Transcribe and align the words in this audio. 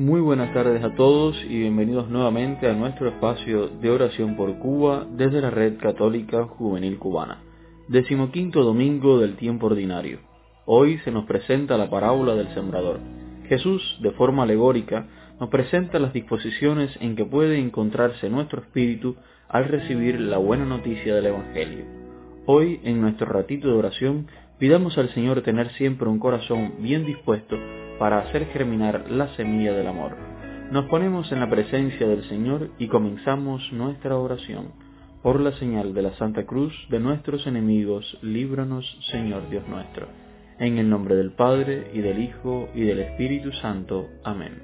Muy 0.00 0.22
buenas 0.22 0.54
tardes 0.54 0.82
a 0.82 0.94
todos 0.94 1.36
y 1.44 1.58
bienvenidos 1.58 2.08
nuevamente 2.08 2.66
a 2.66 2.72
nuestro 2.72 3.06
espacio 3.06 3.68
de 3.68 3.90
oración 3.90 4.34
por 4.34 4.58
Cuba 4.58 5.06
desde 5.10 5.42
la 5.42 5.50
Red 5.50 5.76
Católica 5.76 6.44
Juvenil 6.44 6.98
Cubana. 6.98 7.42
Decimoquinto 7.86 8.62
domingo 8.62 9.18
del 9.18 9.36
tiempo 9.36 9.66
ordinario. 9.66 10.20
Hoy 10.64 10.96
se 11.04 11.10
nos 11.10 11.26
presenta 11.26 11.76
la 11.76 11.90
parábola 11.90 12.34
del 12.34 12.48
sembrador. 12.54 12.98
Jesús, 13.46 13.98
de 14.00 14.12
forma 14.12 14.44
alegórica, 14.44 15.06
nos 15.38 15.50
presenta 15.50 15.98
las 15.98 16.14
disposiciones 16.14 16.96
en 17.02 17.14
que 17.14 17.26
puede 17.26 17.58
encontrarse 17.58 18.30
nuestro 18.30 18.62
espíritu 18.62 19.16
al 19.50 19.66
recibir 19.66 20.18
la 20.18 20.38
buena 20.38 20.64
noticia 20.64 21.14
del 21.14 21.26
Evangelio. 21.26 21.84
Hoy, 22.46 22.80
en 22.84 23.02
nuestro 23.02 23.26
ratito 23.26 23.68
de 23.68 23.74
oración, 23.74 24.28
pidamos 24.60 24.98
al 24.98 25.08
Señor 25.14 25.40
tener 25.42 25.70
siempre 25.72 26.06
un 26.06 26.18
corazón 26.18 26.74
bien 26.80 27.06
dispuesto 27.06 27.56
para 27.98 28.18
hacer 28.18 28.44
germinar 28.52 29.10
la 29.10 29.34
semilla 29.34 29.72
del 29.72 29.86
amor. 29.86 30.14
Nos 30.70 30.84
ponemos 30.84 31.32
en 31.32 31.40
la 31.40 31.48
presencia 31.48 32.06
del 32.06 32.22
Señor 32.28 32.70
y 32.78 32.86
comenzamos 32.88 33.72
nuestra 33.72 34.16
oración. 34.16 34.72
Por 35.22 35.40
la 35.40 35.52
señal 35.52 35.94
de 35.94 36.02
la 36.02 36.12
Santa 36.16 36.44
Cruz 36.44 36.74
de 36.90 37.00
nuestros 37.00 37.46
enemigos, 37.46 38.18
líbranos, 38.22 38.84
Señor 39.10 39.48
Dios 39.50 39.66
nuestro. 39.66 40.08
En 40.58 40.76
el 40.78 40.88
nombre 40.88 41.16
del 41.16 41.32
Padre, 41.32 41.90
y 41.94 42.00
del 42.00 42.22
Hijo, 42.22 42.68
y 42.74 42.82
del 42.82 43.00
Espíritu 43.00 43.52
Santo. 43.52 44.08
Amén. 44.24 44.62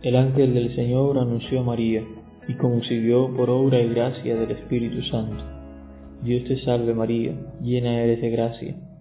El 0.00 0.14
ángel 0.14 0.54
del 0.54 0.74
Señor 0.76 1.18
anunció 1.18 1.60
a 1.60 1.64
María, 1.64 2.04
y 2.46 2.54
concibió 2.54 3.28
por 3.36 3.50
obra 3.50 3.80
y 3.80 3.88
gracia 3.88 4.36
del 4.36 4.52
Espíritu 4.52 5.02
Santo. 5.02 5.44
Dios 6.22 6.44
te 6.44 6.58
salve 6.64 6.94
María, 6.94 7.34
llena 7.60 8.00
eres 8.00 8.20
de 8.20 8.30
gracia, 8.30 8.76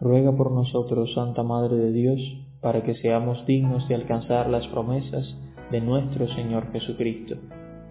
Ruega 0.00 0.34
por 0.34 0.50
nosotros, 0.50 1.12
Santa 1.14 1.42
Madre 1.42 1.76
de 1.76 1.92
Dios, 1.92 2.20
para 2.60 2.82
que 2.82 2.94
seamos 2.94 3.44
dignos 3.46 3.86
de 3.88 3.94
alcanzar 3.94 4.48
las 4.48 4.66
promesas 4.68 5.36
de 5.70 5.80
nuestro 5.80 6.26
Señor 6.28 6.72
Jesucristo. 6.72 7.36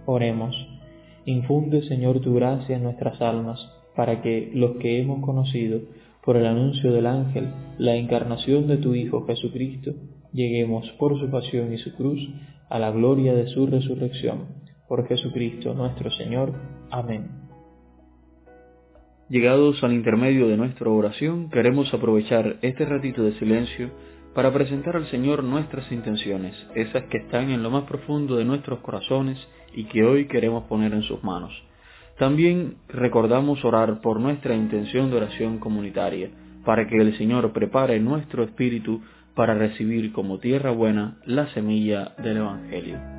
Oremos. 0.06 0.56
Infunde, 1.25 1.84
Señor, 1.84 2.20
tu 2.22 2.34
gracia 2.34 2.78
en 2.78 2.84
nuestras 2.84 3.22
almas, 3.22 3.59
para 3.96 4.22
que 4.22 4.52
los 4.53 4.78
que 4.78 5.00
hemos 5.00 5.24
conocido 5.24 5.81
por 6.24 6.36
el 6.38 6.46
anuncio 6.46 6.92
del 6.92 7.06
ángel 7.06 7.53
la 7.78 7.96
encarnación 7.96 8.68
de 8.68 8.78
tu 8.78 8.96
Hijo 8.96 9.26
Jesucristo, 9.26 9.91
lleguemos 10.34 10.90
por 11.00 11.20
su 11.20 11.30
pasión 11.30 11.74
y 11.74 11.78
su 11.78 11.94
cruz 11.96 12.20
a 12.70 12.80
la 12.80 12.91
gloria 12.91 13.34
de 13.34 13.47
su 13.47 13.68
resurrección. 13.68 14.47
Por 14.88 15.08
Jesucristo 15.08 15.74
nuestro 15.74 16.09
Señor. 16.12 16.53
Amén. 16.90 17.49
Llegados 19.29 19.84
al 19.84 19.94
intermedio 19.94 20.47
de 20.47 20.57
nuestra 20.57 20.90
oración, 20.90 21.51
queremos 21.51 21.94
aprovechar 21.94 22.57
este 22.63 22.84
ratito 22.84 23.22
de 23.22 23.34
silencio 23.34 23.91
para 24.34 24.51
presentar 24.51 24.95
al 24.95 25.06
Señor 25.12 25.44
nuestras 25.44 25.91
intenciones, 25.91 26.56
esas 26.73 27.03
que 27.03 27.19
están 27.19 27.51
en 27.51 27.62
lo 27.62 27.69
más 27.69 27.84
profundo 27.84 28.38
de 28.38 28.45
nuestros 28.45 28.79
corazones 28.79 29.38
y 29.75 29.84
que 29.84 30.03
hoy 30.03 30.25
queremos 30.25 30.63
poner 30.63 30.94
en 30.94 31.03
sus 31.03 31.23
manos. 31.23 31.51
También 32.17 32.78
recordamos 32.88 33.63
orar 33.63 34.01
por 34.01 34.19
nuestra 34.19 34.56
intención 34.56 35.12
de 35.12 35.17
oración 35.17 35.59
comunitaria, 35.59 36.31
para 36.66 36.88
que 36.88 36.97
el 36.97 37.16
Señor 37.19 37.53
prepare 37.53 38.00
nuestro 38.00 38.44
espíritu 38.44 39.01
para 39.35 39.53
recibir 39.53 40.11
como 40.11 40.40
tierra 40.40 40.72
buena 40.72 41.19
la 41.25 41.47
semilla 41.53 42.16
del 42.17 42.38
Evangelio. 42.38 43.19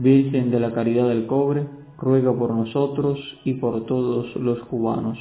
Virgen 0.00 0.50
de 0.50 0.60
la 0.60 0.72
Caridad 0.72 1.10
del 1.10 1.26
Cobre, 1.26 1.66
ruega 1.98 2.32
por 2.32 2.54
nosotros 2.54 3.18
y 3.44 3.54
por 3.54 3.84
todos 3.84 4.34
los 4.36 4.58
cubanos. 4.60 5.18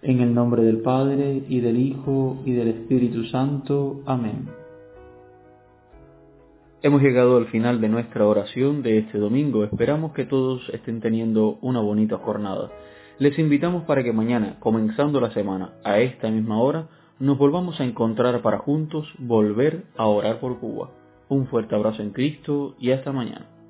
En 0.00 0.20
el 0.20 0.32
nombre 0.32 0.62
del 0.62 0.78
Padre, 0.78 1.42
y 1.48 1.58
del 1.58 1.76
Hijo, 1.76 2.36
y 2.44 2.52
del 2.52 2.68
Espíritu 2.68 3.24
Santo. 3.24 4.00
Amén. 4.06 4.46
Hemos 6.82 7.02
llegado 7.02 7.36
al 7.36 7.46
final 7.46 7.80
de 7.80 7.88
nuestra 7.88 8.24
oración 8.24 8.84
de 8.84 8.98
este 8.98 9.18
domingo. 9.18 9.64
Esperamos 9.64 10.12
que 10.12 10.24
todos 10.24 10.68
estén 10.72 11.00
teniendo 11.00 11.58
una 11.60 11.80
bonita 11.80 12.18
jornada. 12.18 12.70
Les 13.18 13.36
invitamos 13.40 13.82
para 13.86 14.04
que 14.04 14.12
mañana, 14.12 14.54
comenzando 14.60 15.20
la 15.20 15.32
semana, 15.32 15.72
a 15.82 15.98
esta 15.98 16.30
misma 16.30 16.62
hora, 16.62 16.86
nos 17.18 17.38
volvamos 17.38 17.80
a 17.80 17.84
encontrar 17.84 18.40
para 18.40 18.58
juntos 18.58 19.12
volver 19.18 19.82
a 19.96 20.06
orar 20.06 20.38
por 20.38 20.60
Cuba. 20.60 20.90
Un 21.28 21.48
fuerte 21.48 21.74
abrazo 21.74 22.02
en 22.02 22.10
Cristo 22.10 22.76
y 22.78 22.92
hasta 22.92 23.10
mañana. 23.10 23.61